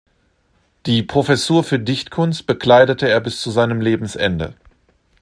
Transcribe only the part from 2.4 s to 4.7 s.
bekleidete er bis zu seinem Lebensende.